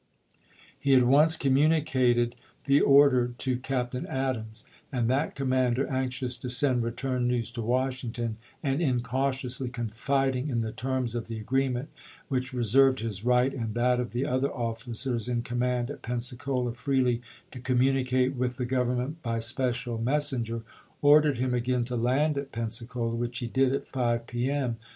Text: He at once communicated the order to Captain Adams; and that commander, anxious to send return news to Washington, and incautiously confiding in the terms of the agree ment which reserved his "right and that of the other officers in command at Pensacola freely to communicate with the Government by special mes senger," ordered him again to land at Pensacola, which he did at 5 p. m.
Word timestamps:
He 0.79 0.95
at 0.95 1.03
once 1.05 1.37
communicated 1.37 2.33
the 2.65 2.81
order 2.81 3.35
to 3.37 3.57
Captain 3.57 4.07
Adams; 4.07 4.63
and 4.91 5.07
that 5.11 5.35
commander, 5.35 5.85
anxious 5.85 6.37
to 6.39 6.49
send 6.49 6.81
return 6.81 7.27
news 7.27 7.51
to 7.51 7.61
Washington, 7.61 8.37
and 8.63 8.81
incautiously 8.81 9.69
confiding 9.69 10.49
in 10.49 10.61
the 10.61 10.71
terms 10.71 11.13
of 11.13 11.27
the 11.27 11.37
agree 11.39 11.69
ment 11.69 11.89
which 12.29 12.51
reserved 12.51 13.01
his 13.01 13.23
"right 13.23 13.53
and 13.53 13.75
that 13.75 13.99
of 13.99 14.11
the 14.11 14.25
other 14.25 14.49
officers 14.51 15.29
in 15.29 15.43
command 15.43 15.91
at 15.91 16.01
Pensacola 16.01 16.73
freely 16.73 17.21
to 17.51 17.59
communicate 17.59 18.33
with 18.35 18.57
the 18.57 18.65
Government 18.65 19.21
by 19.21 19.37
special 19.37 19.99
mes 19.99 20.31
senger," 20.31 20.63
ordered 21.03 21.37
him 21.37 21.53
again 21.53 21.85
to 21.85 21.95
land 21.95 22.39
at 22.39 22.51
Pensacola, 22.51 23.13
which 23.13 23.37
he 23.37 23.45
did 23.45 23.71
at 23.71 23.87
5 23.87 24.25
p. 24.25 24.49
m. 24.49 24.77